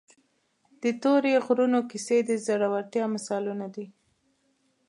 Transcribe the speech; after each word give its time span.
د 0.81 0.83
تورې 1.01 1.33
غرونو 1.45 1.79
کیسې 1.89 2.17
د 2.27 2.29
زړورتیا 2.45 3.05
مثالونه 3.15 3.67
دي. 3.75 3.87